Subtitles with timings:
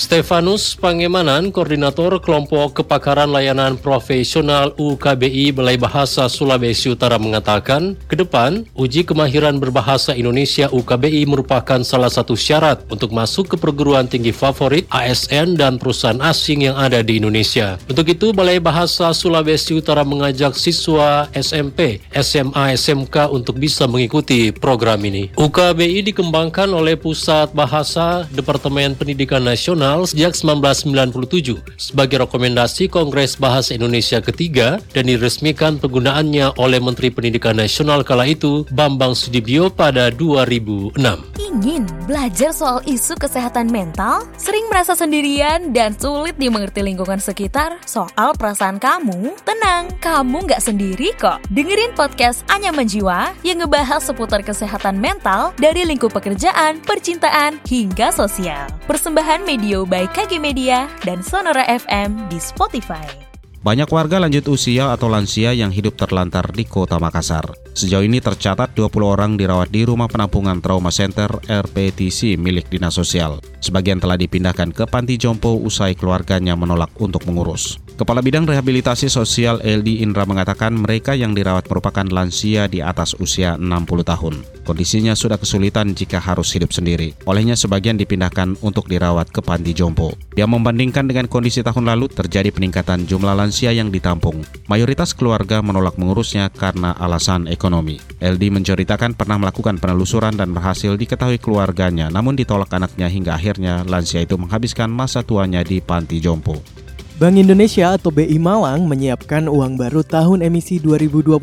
[0.00, 8.64] Stefanus Pangemanan, Koordinator Kelompok Kepakaran Layanan Profesional UKBI Balai Bahasa Sulawesi Utara mengatakan, ke depan,
[8.72, 14.88] uji kemahiran berbahasa Indonesia UKBI merupakan salah satu syarat untuk masuk ke perguruan tinggi favorit
[14.88, 17.76] ASN dan perusahaan asing yang ada di Indonesia.
[17.84, 25.04] Untuk itu, Balai Bahasa Sulawesi Utara mengajak siswa SMP, SMA, SMK untuk bisa mengikuti program
[25.04, 25.28] ini.
[25.36, 33.74] UKBI dikembangkan oleh Pusat Bahasa Departemen Pendidikan Nasional nasional sejak 1997 sebagai rekomendasi Kongres Bahasa
[33.74, 41.39] Indonesia ketiga dan diresmikan penggunaannya oleh Menteri Pendidikan Nasional kala itu Bambang Sudibyo pada 2006.
[41.50, 44.26] Ingin belajar soal isu kesehatan mental?
[44.38, 49.34] Sering merasa sendirian dan sulit dimengerti lingkungan sekitar soal perasaan kamu?
[49.46, 51.42] Tenang, kamu nggak sendiri kok.
[51.50, 58.66] Dengerin podcast Anyaman Jiwa yang ngebahas seputar kesehatan mental dari lingkup pekerjaan, percintaan, hingga sosial.
[58.90, 63.29] Persembahan media Radio by KG Media dan Sonora FM di Spotify.
[63.60, 67.44] Banyak warga lanjut usia atau lansia yang hidup terlantar di kota Makassar.
[67.76, 73.36] Sejauh ini tercatat 20 orang dirawat di Rumah Penampungan Trauma Center RPTC milik Dinas Sosial.
[73.60, 77.76] Sebagian telah dipindahkan ke Panti Jompo usai keluarganya menolak untuk mengurus.
[78.00, 83.60] Kepala Bidang Rehabilitasi Sosial LD Indra mengatakan mereka yang dirawat merupakan lansia di atas usia
[83.60, 83.68] 60
[84.08, 84.40] tahun.
[84.64, 87.12] Kondisinya sudah kesulitan jika harus hidup sendiri.
[87.28, 90.16] Olehnya sebagian dipindahkan untuk dirawat ke Panti Jompo.
[90.32, 94.48] Dia membandingkan dengan kondisi tahun lalu terjadi peningkatan jumlah lansia yang ditampung.
[94.64, 98.00] Mayoritas keluarga menolak mengurusnya karena alasan ekonomi.
[98.24, 104.24] LD menceritakan pernah melakukan penelusuran dan berhasil diketahui keluarganya namun ditolak anaknya hingga akhirnya lansia
[104.24, 106.80] itu menghabiskan masa tuanya di Panti Jompo.
[107.20, 111.36] Bank Indonesia atau BI Malang menyiapkan uang baru tahun emisi 2022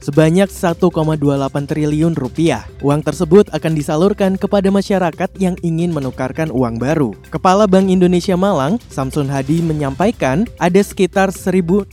[0.00, 2.64] sebanyak 1,28 triliun rupiah.
[2.80, 7.12] Uang tersebut akan disalurkan kepada masyarakat yang ingin menukarkan uang baru.
[7.28, 11.92] Kepala Bank Indonesia Malang, Samsun Hadi menyampaikan ada sekitar 1.860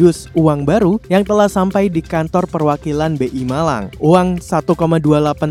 [0.00, 3.92] dus uang baru yang telah sampai di kantor perwakilan BI Malang.
[4.00, 4.80] Uang 1,28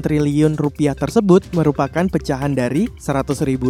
[0.01, 3.61] triliun rupiah tersebut merupakan pecahan dari Rp100.000,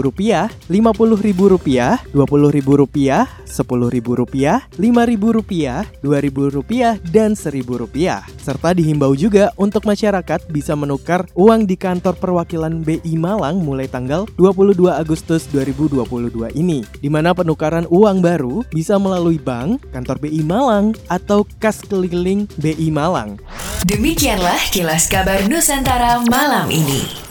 [0.72, 8.22] Rp50.000, Rp20.000 rupiah, sepuluh ribu rupiah, lima ribu rupiah, dua rupiah, dan seribu rupiah.
[8.38, 14.30] Serta dihimbau juga untuk masyarakat bisa menukar uang di kantor perwakilan BI Malang mulai tanggal
[14.38, 20.94] 22 Agustus 2022 ini, di mana penukaran uang baru bisa melalui bank, kantor BI Malang,
[21.10, 23.42] atau kas keliling BI Malang.
[23.90, 27.31] Demikianlah kilas kabar Nusantara malam ini.